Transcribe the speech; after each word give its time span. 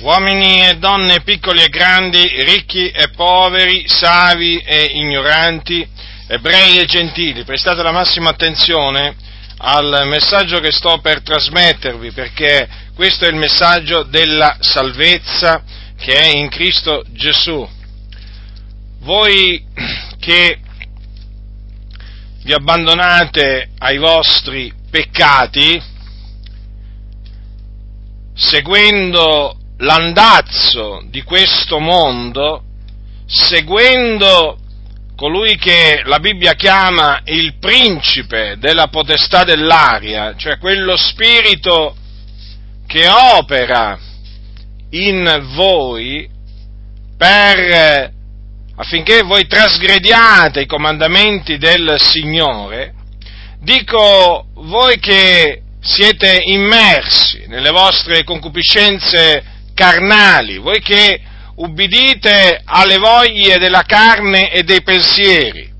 uomini 0.00 0.66
e 0.66 0.78
donne 0.78 1.20
piccoli 1.22 1.62
e 1.62 1.68
grandi, 1.68 2.42
ricchi 2.42 2.88
e 2.88 3.10
poveri, 3.10 3.84
savi 3.86 4.58
e 4.58 4.84
ignoranti, 4.94 5.86
ebrei 6.26 6.78
e 6.78 6.86
gentili, 6.86 7.44
prestate 7.44 7.82
la 7.82 7.92
massima 7.92 8.30
attenzione 8.30 9.14
al 9.58 10.06
messaggio 10.06 10.58
che 10.58 10.72
sto 10.72 11.00
per 11.00 11.22
trasmettervi, 11.22 12.12
perché 12.12 12.66
questo 12.94 13.26
è 13.26 13.28
il 13.28 13.36
messaggio 13.36 14.04
della 14.04 14.56
salvezza 14.60 15.62
che 15.98 16.12
è 16.12 16.34
in 16.34 16.48
Cristo 16.48 17.04
Gesù. 17.08 17.68
Voi 19.00 19.62
che 20.18 20.60
vi 22.42 22.52
abbandonate 22.54 23.72
ai 23.78 23.98
vostri 23.98 24.72
peccati, 24.90 25.82
seguendo 28.34 29.59
l'andazzo 29.80 31.02
di 31.08 31.22
questo 31.22 31.78
mondo, 31.78 32.64
seguendo 33.26 34.58
colui 35.16 35.56
che 35.56 36.02
la 36.04 36.18
Bibbia 36.18 36.54
chiama 36.54 37.20
il 37.24 37.58
principe 37.58 38.56
della 38.58 38.88
potestà 38.88 39.44
dell'aria, 39.44 40.34
cioè 40.36 40.58
quello 40.58 40.96
spirito 40.96 41.94
che 42.86 43.06
opera 43.06 43.98
in 44.90 45.48
voi 45.54 46.28
per, 47.16 48.12
affinché 48.76 49.22
voi 49.22 49.46
trasgrediate 49.46 50.62
i 50.62 50.66
comandamenti 50.66 51.58
del 51.58 51.96
Signore, 51.98 52.94
dico 53.60 54.46
voi 54.54 54.98
che 54.98 55.62
siete 55.80 56.40
immersi 56.44 57.44
nelle 57.46 57.70
vostre 57.70 58.24
concupiscenze 58.24 59.58
carnali, 59.80 60.58
voi 60.58 60.82
che 60.82 61.22
ubbidite 61.54 62.60
alle 62.66 62.98
voglie 62.98 63.56
della 63.56 63.84
carne 63.84 64.52
e 64.52 64.62
dei 64.62 64.82
pensieri. 64.82 65.72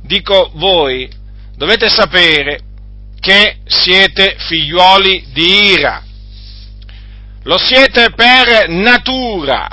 Dico 0.00 0.50
voi, 0.54 1.06
dovete 1.56 1.90
sapere 1.90 2.60
che 3.20 3.58
siete 3.66 4.36
figliuoli 4.38 5.26
di 5.30 5.72
ira. 5.72 6.02
Lo 7.42 7.58
siete 7.58 8.12
per 8.14 8.70
natura, 8.70 9.68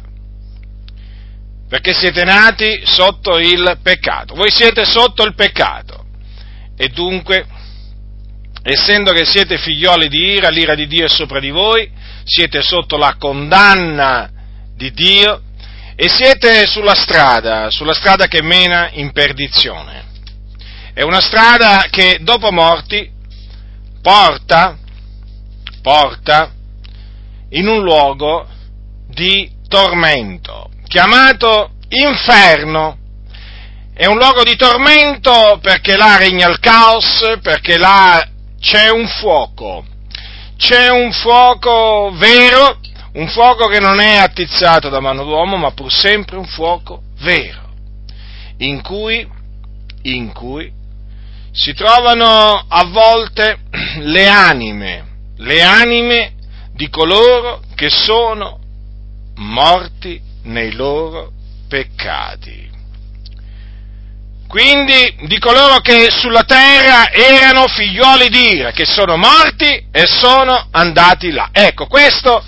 perché 1.70 1.94
siete 1.94 2.26
nati 2.26 2.82
sotto 2.84 3.38
il 3.40 3.80
peccato. 3.82 4.36
Voi 4.36 4.52
siete 4.52 4.84
sotto 4.84 5.24
il 5.24 5.34
peccato 5.34 6.08
e 6.76 6.90
dunque, 6.90 7.46
essendo 8.64 9.14
che 9.14 9.24
siete 9.24 9.58
figlioli 9.58 10.10
di 10.10 10.34
ira, 10.34 10.50
l'ira 10.50 10.76
di 10.76 10.88
Dio 10.88 11.06
è 11.06 11.10
sopra 11.10 11.40
di 11.40 11.52
voi, 11.52 11.93
siete 12.24 12.62
sotto 12.62 12.98
la 12.98 13.16
condanna 13.18 14.30
di 14.76 14.92
Dio 14.92 15.42
e 15.96 16.10
siete 16.10 16.66
sulla 16.66 16.96
strada, 16.96 17.70
sulla 17.70 17.94
strada 17.94 18.28
che 18.28 18.42
mena 18.42 18.90
in 18.92 19.12
perdizione. 19.12 20.06
È 20.94 21.02
una 21.02 21.22
strada 21.22 21.88
che 21.90 22.20
dopo 22.22 22.52
morti 22.52 23.10
porta, 24.02 24.78
porta 25.82 26.52
in 27.50 27.68
un 27.68 27.84
luogo 27.84 28.48
di 29.08 29.50
tormento, 29.68 30.70
chiamato 30.88 31.72
inferno. 31.90 32.98
È 33.94 34.06
un 34.08 34.18
luogo 34.18 34.44
di 34.44 34.56
tormento 34.56 35.60
perché 35.62 35.96
là 35.96 36.18
regna 36.18 36.50
il 36.50 36.60
caos, 36.60 37.38
perché 37.42 37.78
là 37.78 38.28
c'è 38.60 38.90
un 38.90 39.08
fuoco, 39.08 39.86
c'è 40.64 40.90
un 40.90 41.12
fuoco 41.12 42.10
vero, 42.16 42.80
un 43.16 43.28
fuoco 43.28 43.68
che 43.68 43.82
non 43.82 44.00
è 44.00 44.16
attizzato 44.16 44.88
da 44.88 45.02
mano 45.02 45.26
d'uomo, 45.26 45.58
ma 45.58 45.72
pur 45.72 45.92
sempre 45.92 46.38
un 46.38 46.46
fuoco 46.46 47.02
vero, 47.20 47.74
in 48.60 48.82
cui, 48.82 49.28
in 50.04 50.32
cui 50.32 50.72
si 51.52 51.74
trovano 51.74 52.64
a 52.66 52.86
volte 52.86 53.58
le 54.00 54.26
anime, 54.26 55.08
le 55.36 55.62
anime 55.62 56.36
di 56.74 56.88
coloro 56.88 57.62
che 57.76 57.90
sono 57.90 58.60
morti 59.36 60.22
nei 60.44 60.72
loro 60.72 61.32
peccati 61.68 62.73
quindi 64.54 65.16
di 65.22 65.40
coloro 65.40 65.80
che 65.80 66.10
sulla 66.12 66.44
terra 66.44 67.12
erano 67.12 67.66
figlioli 67.68 68.30
di 68.30 68.50
ira, 68.54 68.70
che 68.70 68.86
sono 68.86 69.18
morti 69.18 69.86
e 69.92 70.06
sono 70.06 70.68
andati 70.70 71.32
là. 71.32 71.50
Ecco, 71.52 71.88
questo 71.88 72.46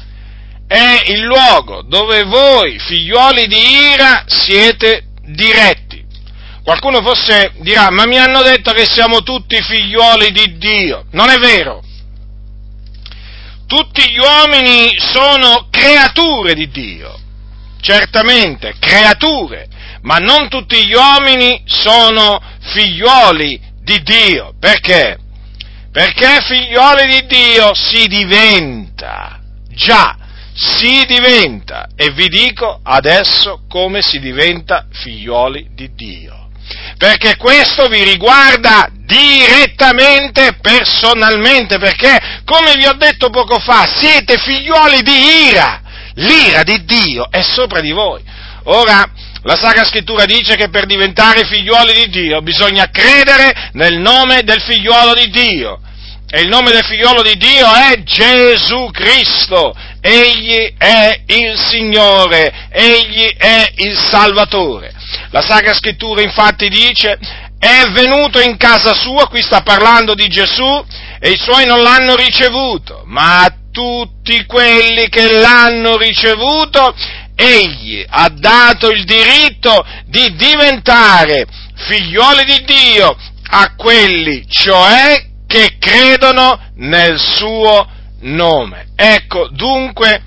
è 0.68 1.02
il 1.08 1.22
luogo 1.22 1.82
dove 1.82 2.22
voi, 2.26 2.78
figlioli 2.78 3.48
di 3.48 3.58
ira, 3.92 4.24
siete 4.28 5.06
diretti. 5.24 6.06
Qualcuno 6.64 7.02
forse 7.02 7.54
dirà, 7.62 7.90
ma 7.90 8.06
mi 8.06 8.20
hanno 8.20 8.44
detto 8.44 8.72
che 8.72 8.86
siamo 8.86 9.24
tutti 9.24 9.60
figlioli 9.60 10.32
di 10.32 10.60
Dio. 10.60 11.06
Non 11.14 11.32
è 11.32 11.40
vero. 11.40 11.82
Tutti 13.66 14.12
gli 14.12 14.20
uomini 14.20 14.94
sono 15.00 15.70
creature 15.72 16.54
di 16.54 16.70
Dio, 16.70 17.18
certamente, 17.82 18.76
creature, 18.78 19.66
ma 20.06 20.18
non 20.18 20.50
tutti 20.50 20.86
gli 20.86 20.94
uomini 20.94 21.64
sono 21.66 22.40
figlioli 22.60 23.60
di 23.82 24.02
Dio. 24.04 24.54
Perché? 24.60 25.18
Perché 25.92 26.42
figlioli 26.42 27.08
di 27.08 27.26
Dio 27.26 27.74
si 27.74 28.06
diventa, 28.08 29.40
già, 29.70 30.16
si 30.54 31.06
diventa, 31.08 31.88
e 31.96 32.12
vi 32.12 32.28
dico 32.28 32.80
adesso 32.84 33.64
come 33.68 34.02
si 34.02 34.20
diventa 34.20 34.86
figlioli 34.92 35.70
di 35.74 35.90
Dio. 35.96 36.50
Perché 36.98 37.36
questo 37.36 37.88
vi 37.88 38.04
riguarda 38.04 38.90
direttamente, 38.92 40.58
personalmente, 40.62 41.78
perché, 41.80 42.42
come 42.46 42.76
vi 42.76 42.86
ho 42.86 42.94
detto 42.94 43.30
poco 43.30 43.58
fa, 43.60 43.88
siete 43.88 44.38
figlioli 44.38 45.02
di 45.02 45.48
ira, 45.50 45.82
l'ira 46.16 46.62
di 46.64 46.84
Dio 46.86 47.30
è 47.32 47.42
sopra 47.42 47.82
di 47.82 47.92
voi. 47.92 48.22
Ora, 48.66 49.08
la 49.46 49.56
Sacra 49.56 49.84
Scrittura 49.84 50.26
dice 50.26 50.56
che 50.56 50.70
per 50.70 50.88
diventare 50.88 51.46
figliuoli 51.46 51.94
di 51.94 52.10
Dio 52.10 52.42
bisogna 52.42 52.90
credere 52.90 53.70
nel 53.74 54.00
nome 54.00 54.42
del 54.42 54.60
figliuolo 54.60 55.14
di 55.14 55.30
Dio. 55.30 55.80
E 56.28 56.42
il 56.42 56.48
nome 56.48 56.72
del 56.72 56.84
figliuolo 56.84 57.22
di 57.22 57.38
Dio 57.38 57.72
è 57.72 58.02
Gesù 58.02 58.90
Cristo. 58.92 59.72
Egli 60.02 60.74
è 60.76 61.22
il 61.28 61.60
Signore, 61.60 62.70
egli 62.72 63.36
è 63.38 63.72
il 63.76 63.96
Salvatore. 63.96 64.92
La 65.30 65.42
Sacra 65.42 65.76
Scrittura 65.76 66.24
infatti 66.24 66.68
dice, 66.68 67.20
è 67.60 67.84
venuto 67.92 68.40
in 68.40 68.58
casa 68.58 68.96
sua, 68.96 69.28
qui 69.28 69.44
sta 69.44 69.62
parlando 69.62 70.16
di 70.16 70.28
Gesù, 70.28 70.84
e 71.20 71.30
i 71.30 71.38
suoi 71.38 71.66
non 71.66 71.84
l'hanno 71.84 72.16
ricevuto, 72.16 73.04
ma 73.06 73.44
a 73.44 73.54
tutti 73.72 74.46
quelli 74.46 75.08
che 75.10 75.34
l'hanno 75.34 75.98
ricevuto, 75.98 76.96
egli 77.36 78.04
ha 78.08 78.30
dato 78.30 78.90
il 78.90 79.04
diritto 79.04 79.86
di 80.06 80.36
diventare 80.36 81.46
figlioli 81.76 82.46
di 82.46 82.64
Dio 82.66 83.16
a 83.48 83.76
quelli, 83.76 84.46
cioè, 84.48 85.26
che 85.46 85.78
credono 85.78 86.60
nel 86.76 87.20
suo 87.20 87.88
nome. 88.22 88.88
Ecco, 88.96 89.50
dunque, 89.52 90.24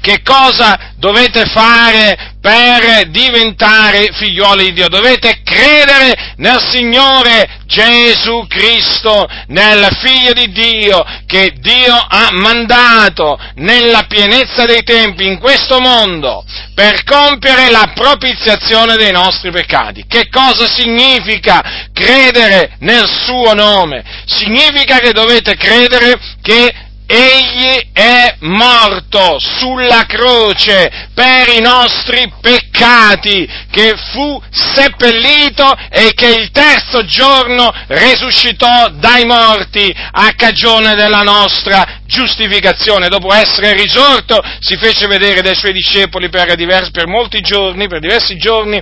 che 0.00 0.22
cosa 0.22 0.92
dovete 0.96 1.46
fare 1.46 2.31
per 2.42 3.08
diventare 3.10 4.08
figlioli 4.12 4.64
di 4.64 4.72
Dio? 4.72 4.88
Dovete 4.88 5.42
credere 5.44 6.34
nel 6.38 6.60
Signore 6.60 7.60
Gesù 7.66 8.44
Cristo, 8.48 9.28
nel 9.46 9.88
Figlio 10.02 10.32
di 10.32 10.50
Dio 10.50 11.04
che 11.24 11.54
Dio 11.58 11.94
ha 11.94 12.30
mandato 12.32 13.38
nella 13.54 14.06
pienezza 14.08 14.64
dei 14.64 14.82
tempi 14.82 15.24
in 15.24 15.38
questo 15.38 15.78
mondo 15.78 16.44
per 16.74 17.04
compiere 17.04 17.70
la 17.70 17.92
propiziazione 17.94 18.96
dei 18.96 19.12
nostri 19.12 19.52
peccati. 19.52 20.04
Che 20.08 20.28
cosa 20.28 20.66
significa 20.66 21.88
credere 21.92 22.76
nel 22.80 23.06
suo 23.06 23.54
nome? 23.54 24.02
Significa 24.26 24.98
che 24.98 25.12
dovete 25.12 25.54
credere 25.54 26.18
che 26.42 26.90
Egli 27.14 27.90
è 27.92 28.36
morto 28.40 29.38
sulla 29.38 30.06
croce 30.06 31.10
per 31.12 31.46
i 31.50 31.60
nostri 31.60 32.32
peccati, 32.40 33.46
che 33.70 33.94
fu 34.12 34.42
seppellito 34.50 35.76
e 35.90 36.14
che 36.14 36.28
il 36.28 36.50
terzo 36.52 37.04
giorno 37.04 37.70
resuscitò 37.88 38.88
dai 38.92 39.26
morti 39.26 39.94
a 39.94 40.32
cagione 40.34 40.94
della 40.94 41.20
nostra 41.20 42.00
giustificazione. 42.06 43.08
Dopo 43.08 43.30
essere 43.34 43.74
risorto 43.74 44.42
si 44.60 44.78
fece 44.78 45.06
vedere 45.06 45.42
dai 45.42 45.54
suoi 45.54 45.74
discepoli 45.74 46.30
per, 46.30 46.54
diversi, 46.54 46.92
per 46.92 47.08
molti 47.08 47.42
giorni, 47.42 47.88
per 47.88 48.00
diversi 48.00 48.38
giorni, 48.38 48.80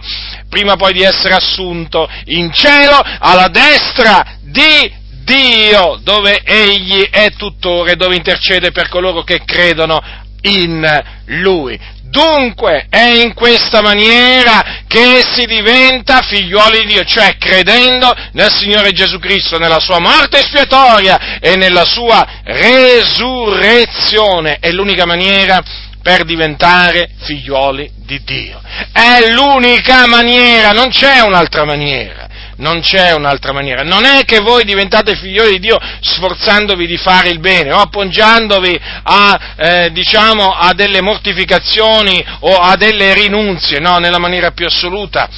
prima 0.48 0.76
poi 0.76 0.92
di 0.92 1.02
essere 1.02 1.34
assunto 1.34 2.08
in 2.26 2.52
cielo 2.52 3.02
alla 3.18 3.48
destra 3.48 4.38
di 4.40 4.98
Dio, 5.30 6.00
dove 6.02 6.42
Egli 6.44 7.08
è 7.08 7.30
tutore, 7.36 7.94
dove 7.94 8.16
intercede 8.16 8.72
per 8.72 8.88
coloro 8.88 9.22
che 9.22 9.42
credono 9.44 10.02
in 10.42 10.84
Lui. 11.26 11.78
Dunque 12.02 12.86
è 12.90 13.22
in 13.22 13.32
questa 13.34 13.82
maniera 13.82 14.82
che 14.88 15.22
si 15.32 15.46
diventa 15.46 16.22
figliuoli 16.22 16.80
di 16.80 16.86
Dio, 16.94 17.04
cioè 17.04 17.36
credendo 17.38 18.12
nel 18.32 18.52
Signore 18.52 18.90
Gesù 18.90 19.20
Cristo, 19.20 19.58
nella 19.58 19.78
sua 19.78 20.00
morte 20.00 20.38
espiatoria 20.38 21.38
e 21.38 21.54
nella 21.54 21.84
sua 21.84 22.26
resurrezione. 22.42 24.56
È 24.58 24.72
l'unica 24.72 25.06
maniera 25.06 25.62
per 26.02 26.24
diventare 26.24 27.10
figliuoli 27.20 27.88
di 28.04 28.20
Dio. 28.24 28.60
È 28.92 29.30
l'unica 29.30 30.08
maniera, 30.08 30.72
non 30.72 30.90
c'è 30.90 31.20
un'altra 31.20 31.64
maniera 31.64 32.29
non 32.60 32.80
c'è 32.80 33.12
un'altra 33.12 33.52
maniera. 33.52 33.82
Non 33.82 34.04
è 34.04 34.24
che 34.24 34.38
voi 34.38 34.64
diventate 34.64 35.16
figlioli 35.16 35.52
di 35.52 35.58
Dio 35.60 35.78
sforzandovi 36.00 36.86
di 36.86 36.96
fare 36.96 37.30
il 37.30 37.40
bene 37.40 37.72
o 37.72 37.78
appoggiandovi 37.78 38.80
a, 39.02 39.54
eh, 39.56 39.92
diciamo, 39.92 40.52
a 40.52 40.72
delle 40.72 41.00
mortificazioni 41.00 42.24
o 42.40 42.56
a 42.56 42.76
delle 42.76 43.14
rinunzie, 43.14 43.80
no, 43.80 43.98
nella 43.98 44.18
maniera 44.18 44.52
più 44.52 44.66
assoluta. 44.66 45.28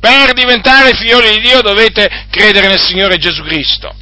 Per 0.00 0.32
diventare 0.32 0.94
figlioli 0.94 1.36
di 1.36 1.40
Dio 1.40 1.60
dovete 1.60 2.26
credere 2.30 2.68
nel 2.68 2.80
Signore 2.80 3.18
Gesù 3.18 3.42
Cristo, 3.42 3.94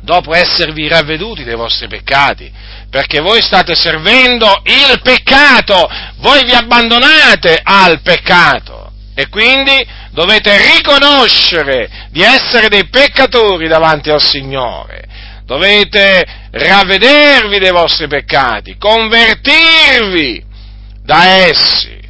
dopo 0.00 0.32
esservi 0.32 0.86
ravveduti 0.86 1.42
dei 1.42 1.56
vostri 1.56 1.88
peccati, 1.88 2.50
perché 2.88 3.20
voi 3.20 3.42
state 3.42 3.74
servendo 3.74 4.62
il 4.64 5.00
peccato, 5.02 5.88
voi 6.18 6.44
vi 6.44 6.52
abbandonate 6.52 7.60
al 7.62 8.00
peccato 8.00 8.92
e 9.14 9.28
quindi 9.28 9.84
dovete 10.12 10.56
riconoscere 10.76 12.08
di 12.10 12.22
essere 12.22 12.68
dei 12.68 12.88
peccatori 12.88 13.66
davanti 13.66 14.10
al 14.10 14.22
Signore, 14.22 15.04
dovete 15.44 16.24
ravvedervi 16.50 17.58
dei 17.58 17.72
vostri 17.72 18.06
peccati, 18.06 18.76
convertirvi 18.76 20.44
da 21.02 21.24
essi. 21.46 22.00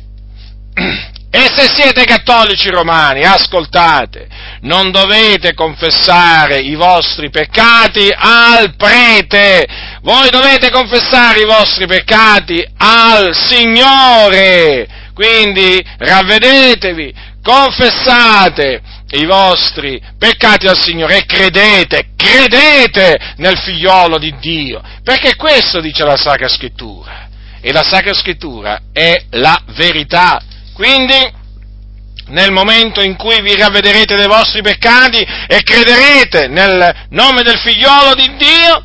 E 1.34 1.50
se 1.50 1.66
siete 1.66 2.04
cattolici 2.04 2.68
romani, 2.68 3.24
ascoltate, 3.24 4.28
non 4.62 4.90
dovete 4.90 5.54
confessare 5.54 6.58
i 6.58 6.74
vostri 6.74 7.30
peccati 7.30 8.12
al 8.14 8.74
prete, 8.76 9.66
voi 10.02 10.28
dovete 10.28 10.70
confessare 10.70 11.40
i 11.40 11.46
vostri 11.46 11.86
peccati 11.86 12.62
al 12.76 13.34
Signore. 13.34 14.86
Quindi 15.14 15.82
ravvedetevi, 15.96 17.14
confessate 17.42 18.80
i 19.10 19.26
vostri 19.26 20.00
peccati 20.18 20.66
al 20.66 20.80
Signore 20.80 21.18
e 21.18 21.26
credete, 21.26 22.10
credete 22.16 23.34
nel 23.36 23.58
figliolo 23.58 24.18
di 24.18 24.34
Dio, 24.40 24.80
perché 25.02 25.36
questo 25.36 25.80
dice 25.80 26.04
la 26.04 26.16
Sacra 26.16 26.48
Scrittura, 26.48 27.28
e 27.60 27.72
la 27.72 27.82
Sacra 27.82 28.14
Scrittura 28.14 28.80
è 28.92 29.24
la 29.30 29.60
verità. 29.74 30.40
Quindi, 30.72 31.40
nel 32.28 32.52
momento 32.52 33.02
in 33.02 33.16
cui 33.16 33.42
vi 33.42 33.54
ravvederete 33.54 34.16
dei 34.16 34.26
vostri 34.26 34.62
peccati 34.62 35.18
e 35.18 35.62
crederete 35.62 36.46
nel 36.46 37.06
nome 37.10 37.42
del 37.42 37.58
figliolo 37.58 38.14
di 38.14 38.34
Dio, 38.36 38.84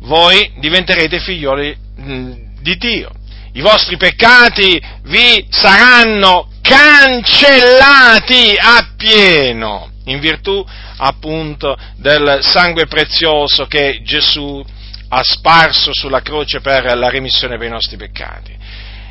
voi 0.00 0.52
diventerete 0.58 1.18
figlioli 1.20 1.76
mm, 2.00 2.32
di 2.60 2.76
Dio. 2.76 3.10
I 3.52 3.60
vostri 3.62 3.96
peccati 3.96 4.80
vi 5.04 5.46
saranno 5.48 6.50
cancellati 6.66 8.56
appieno 8.58 9.90
in 10.06 10.18
virtù 10.18 10.64
appunto 10.98 11.76
del 11.96 12.38
sangue 12.42 12.86
prezioso 12.86 13.66
che 13.66 14.00
Gesù 14.02 14.64
ha 15.08 15.22
sparso 15.22 15.92
sulla 15.92 16.22
croce 16.22 16.60
per 16.60 16.96
la 16.96 17.08
remissione 17.08 17.56
dei 17.56 17.68
nostri 17.68 17.96
peccati. 17.96 18.54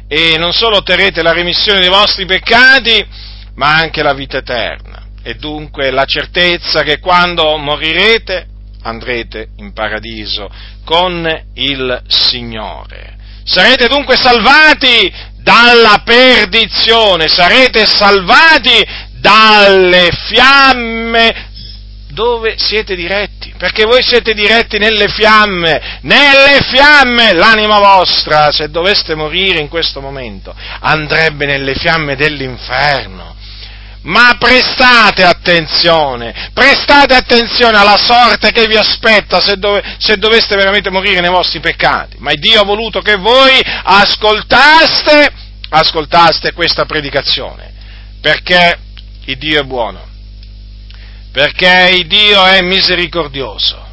E 0.07 0.37
non 0.37 0.51
solo 0.51 0.77
otterrete 0.77 1.21
la 1.21 1.31
remissione 1.31 1.79
dei 1.79 1.89
vostri 1.89 2.25
peccati, 2.25 3.03
ma 3.55 3.75
anche 3.75 4.03
la 4.03 4.13
vita 4.13 4.37
eterna. 4.37 5.03
E 5.23 5.35
dunque 5.35 5.91
la 5.91 6.05
certezza 6.05 6.83
che 6.83 6.99
quando 6.99 7.57
morirete 7.57 8.47
andrete 8.81 9.47
in 9.57 9.73
paradiso 9.73 10.49
con 10.83 11.27
il 11.53 12.01
Signore. 12.07 13.15
Sarete 13.43 13.87
dunque 13.87 14.15
salvati 14.15 15.11
dalla 15.45 16.01
perdizione, 16.03 17.27
sarete 17.27 17.85
salvati 17.85 18.83
dalle 19.19 20.09
fiamme 20.27 21.53
dove 22.09 22.55
siete 22.57 22.95
diretti, 22.95 23.53
perché 23.55 23.83
voi 23.83 24.01
siete 24.01 24.33
diretti 24.33 24.79
nelle 24.79 25.07
fiamme, 25.07 25.99
nelle 26.01 26.61
fiamme, 26.63 27.33
l'anima 27.33 27.77
vostra, 27.77 28.51
se 28.51 28.69
doveste 28.69 29.13
morire 29.13 29.59
in 29.59 29.67
questo 29.67 30.01
momento, 30.01 30.55
andrebbe 30.79 31.45
nelle 31.45 31.75
fiamme 31.75 32.15
dell'inferno. 32.15 33.34
Ma 34.05 34.35
prestate 34.37 35.23
attenzione, 35.23 36.51
prestate 36.53 37.15
attenzione 37.15 37.75
alla 37.75 37.97
sorte 37.97 38.51
che 38.51 38.67
vi 38.67 38.75
aspetta 38.75 39.41
se, 39.41 39.57
dove, 39.57 39.83
se, 39.97 40.17
doveste 40.17 40.55
veramente 40.55 40.91
morire 40.91 41.21
nei 41.21 41.31
vostri 41.31 41.59
peccati. 41.59 42.17
Ma 42.19 42.31
Dio 42.33 42.61
ha 42.61 42.65
voluto 42.65 43.01
che 43.01 43.15
voi 43.15 43.59
ascoltaste, 43.83 45.31
ascoltaste 45.69 46.53
questa 46.53 46.85
predicazione, 46.85 47.73
perché 48.21 48.77
il 49.25 49.37
Dio 49.39 49.61
è 49.61 49.63
buono, 49.63 50.07
perché 51.31 51.95
il 51.95 52.05
Dio 52.05 52.45
è 52.45 52.61
misericordioso. 52.61 53.83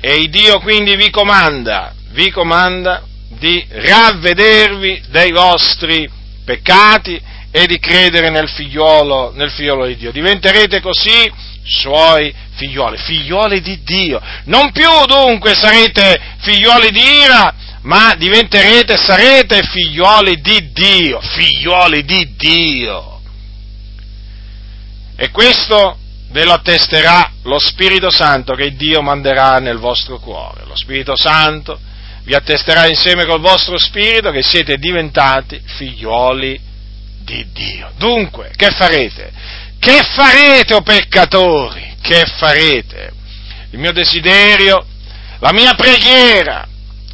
E 0.00 0.18
il 0.18 0.30
Dio 0.30 0.60
quindi 0.60 0.94
vi 0.94 1.10
comanda, 1.10 1.92
vi 2.10 2.30
comanda 2.30 3.02
di 3.28 3.66
ravvedervi 3.68 5.02
dei 5.08 5.32
vostri 5.32 6.08
peccati 6.44 7.20
e 7.58 7.66
di 7.66 7.80
credere 7.80 8.30
nel 8.30 8.48
figliolo, 8.48 9.32
nel 9.34 9.50
figliolo 9.50 9.86
di 9.86 9.96
Dio. 9.96 10.12
Diventerete 10.12 10.80
così 10.80 11.28
suoi 11.64 12.32
figlioli, 12.54 12.96
figlioli 12.98 13.60
di 13.60 13.82
Dio. 13.82 14.20
Non 14.44 14.70
più 14.70 14.88
dunque 15.06 15.54
sarete 15.54 16.20
figlioli 16.38 16.90
di 16.92 17.02
ira, 17.24 17.52
ma 17.82 18.14
diventerete, 18.14 18.96
sarete 18.96 19.62
figlioli 19.64 20.40
di 20.40 20.70
Dio, 20.72 21.20
figlioli 21.20 22.04
di 22.04 22.34
Dio. 22.36 23.20
E 25.16 25.30
questo 25.30 25.98
ve 26.30 26.44
lo 26.44 26.52
attesterà 26.52 27.28
lo 27.42 27.58
Spirito 27.58 28.08
Santo 28.08 28.54
che 28.54 28.76
Dio 28.76 29.02
manderà 29.02 29.58
nel 29.58 29.78
vostro 29.78 30.20
cuore. 30.20 30.64
Lo 30.64 30.76
Spirito 30.76 31.16
Santo 31.16 31.76
vi 32.22 32.34
attesterà 32.34 32.86
insieme 32.86 33.24
col 33.24 33.40
vostro 33.40 33.76
spirito 33.78 34.30
che 34.30 34.42
siete 34.42 34.76
diventati 34.76 35.60
figlioli 35.64 36.67
di 37.28 37.44
di 37.44 37.46
Dio. 37.52 37.92
Dunque, 37.98 38.52
che 38.56 38.70
farete? 38.70 39.30
Che 39.78 40.02
farete, 40.14 40.74
o 40.74 40.78
oh 40.78 40.82
peccatori? 40.82 41.96
Che 42.00 42.24
farete? 42.38 43.12
Il 43.70 43.78
mio 43.78 43.92
desiderio, 43.92 44.84
la 45.40 45.52
mia 45.52 45.74
preghiera 45.74 46.66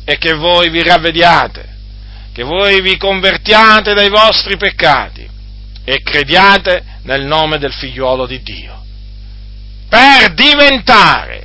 è 0.04 0.16
che 0.18 0.34
voi 0.34 0.70
vi 0.70 0.82
ravvediate, 0.82 1.68
che 2.32 2.44
voi 2.44 2.80
vi 2.80 2.96
convertiate 2.96 3.92
dai 3.92 4.08
vostri 4.08 4.56
peccati 4.56 5.28
e 5.84 6.02
crediate 6.02 6.82
nel 7.02 7.24
nome 7.24 7.58
del 7.58 7.72
figliuolo 7.72 8.26
di 8.26 8.40
Dio, 8.42 8.82
per 9.88 10.32
diventare 10.32 11.44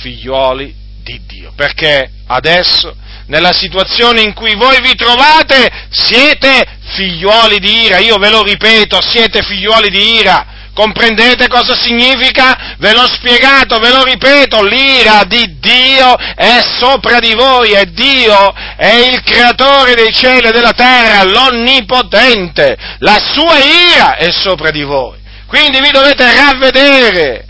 figliuoli 0.00 0.74
di 1.02 1.20
Dio, 1.26 1.52
perché 1.54 2.10
adesso, 2.26 2.94
nella 3.28 3.52
situazione 3.52 4.22
in 4.22 4.32
cui 4.34 4.54
voi 4.54 4.80
vi 4.80 4.94
trovate, 4.94 5.70
siete 5.90 6.64
figliuoli 6.82 7.58
di 7.58 7.84
ira, 7.84 7.98
io 7.98 8.16
ve 8.16 8.30
lo 8.30 8.42
ripeto, 8.42 9.00
siete 9.00 9.42
figliuoli 9.42 9.90
di 9.90 10.14
ira. 10.16 10.56
Comprendete 10.72 11.48
cosa 11.48 11.74
significa? 11.74 12.76
Ve 12.78 12.92
l'ho 12.92 13.06
spiegato, 13.08 13.78
ve 13.78 13.90
lo 13.90 14.04
ripeto, 14.04 14.62
l'ira 14.62 15.24
di 15.24 15.58
Dio 15.58 16.16
è 16.16 16.62
sopra 16.78 17.18
di 17.18 17.34
voi 17.34 17.72
e 17.72 17.90
Dio 17.90 18.54
è 18.76 19.08
il 19.12 19.20
creatore 19.22 19.94
dei 19.94 20.12
cieli 20.12 20.46
e 20.46 20.52
della 20.52 20.72
terra, 20.72 21.24
l'onnipotente. 21.24 22.76
La 23.00 23.18
sua 23.34 23.58
ira 23.58 24.16
è 24.16 24.30
sopra 24.30 24.70
di 24.70 24.84
voi. 24.84 25.18
Quindi 25.46 25.80
vi 25.80 25.90
dovete 25.90 26.32
ravvedere. 26.32 27.44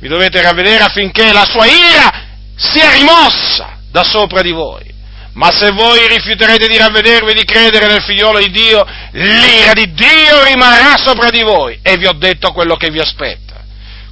Vi 0.00 0.08
dovete 0.08 0.40
ravvedere 0.40 0.82
affinché 0.82 1.30
la 1.30 1.44
sua 1.44 1.66
ira 1.66 2.22
sia 2.56 2.90
rimossa 2.92 3.74
da 3.94 4.02
sopra 4.02 4.42
di 4.42 4.50
voi. 4.50 4.92
Ma 5.34 5.52
se 5.52 5.70
voi 5.70 6.08
rifiuterete 6.08 6.66
di 6.66 6.76
ravvedervi 6.76 7.30
e 7.30 7.34
di 7.34 7.44
credere 7.44 7.86
nel 7.86 8.02
figliolo 8.02 8.40
di 8.40 8.50
Dio, 8.50 8.84
l'ira 9.12 9.72
di 9.72 9.92
Dio 9.92 10.42
rimarrà 10.42 10.96
sopra 10.96 11.30
di 11.30 11.42
voi. 11.42 11.78
E 11.80 11.96
vi 11.96 12.06
ho 12.06 12.12
detto 12.12 12.50
quello 12.50 12.74
che 12.74 12.90
vi 12.90 12.98
aspetta. 12.98 13.62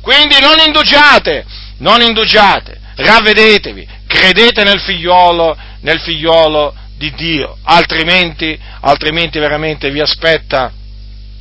Quindi 0.01 0.39
non 0.41 0.55
indugiate, 0.65 1.45
non 1.79 2.01
indugiate, 2.01 2.79
ravvedetevi, 2.95 3.89
credete 4.07 4.63
nel 4.63 4.81
figliolo, 4.81 5.57
nel 5.81 6.01
figliolo 6.01 6.77
di 6.97 7.13
Dio, 7.17 7.57
altrimenti, 7.65 8.57
altrimenti 8.83 9.41
veramente 9.41 9.91
vi 9.91 10.01
aspetta, 10.01 10.73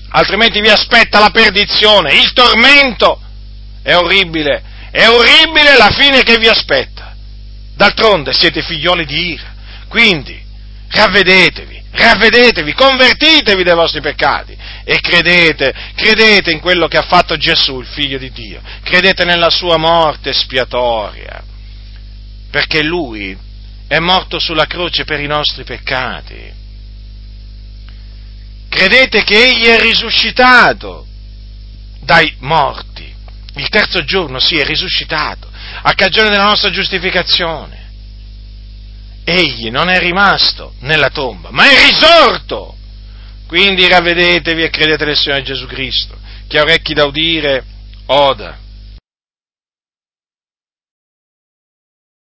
altrimenti 0.09 0.61
vi 0.61 0.69
aspetta 0.69 1.19
la 1.19 1.29
perdizione, 1.29 2.15
il 2.15 2.33
tormento. 2.33 3.19
È 3.83 3.95
orribile, 3.95 4.63
è 4.91 5.07
orribile 5.07 5.77
la 5.77 5.89
fine 5.89 6.23
che 6.23 6.37
vi 6.37 6.47
aspetta. 6.47 7.00
D'altronde 7.81 8.31
siete 8.31 8.61
figlioli 8.61 9.07
di 9.07 9.31
ira 9.31 9.51
Quindi, 9.87 10.39
ravvedetevi, 10.87 11.81
ravvedetevi, 11.89 12.73
convertitevi 12.73 13.63
dai 13.63 13.73
vostri 13.73 14.01
peccati 14.01 14.55
e 14.83 14.99
credete, 14.99 15.73
credete 15.95 16.51
in 16.51 16.59
quello 16.59 16.87
che 16.87 16.97
ha 16.97 17.01
fatto 17.01 17.37
Gesù, 17.37 17.79
il 17.79 17.87
figlio 17.87 18.19
di 18.19 18.31
Dio, 18.31 18.61
credete 18.83 19.25
nella 19.25 19.49
sua 19.49 19.77
morte 19.77 20.31
spiatoria, 20.31 21.43
perché 22.51 22.83
lui 22.83 23.35
è 23.87 23.97
morto 23.97 24.37
sulla 24.37 24.65
croce 24.67 25.03
per 25.03 25.19
i 25.19 25.27
nostri 25.27 25.63
peccati. 25.63 26.53
Credete 28.69 29.23
che 29.23 29.43
egli 29.43 29.65
è 29.65 29.79
risuscitato 29.79 31.07
dai 31.99 32.35
morti. 32.41 33.11
Il 33.55 33.69
terzo 33.69 34.03
giorno 34.03 34.39
sì, 34.39 34.57
è 34.57 34.63
risuscitato 34.63 35.50
a 35.81 35.93
cagione 35.93 36.29
della 36.29 36.45
nostra 36.45 36.69
giustificazione. 36.69 37.79
Egli 39.23 39.69
non 39.69 39.89
è 39.89 39.99
rimasto 39.99 40.73
nella 40.79 41.09
tomba, 41.09 41.49
ma 41.51 41.69
è 41.69 41.85
risorto. 41.85 42.75
Quindi 43.47 43.87
ravvedetevi 43.87 44.63
e 44.63 44.69
credete 44.69 45.05
nel 45.05 45.17
Signore 45.17 45.43
Gesù 45.43 45.65
Cristo. 45.65 46.17
Chi 46.47 46.57
ha 46.57 46.61
orecchi 46.61 46.93
da 46.93 47.05
udire, 47.05 47.63
oda. 48.07 48.57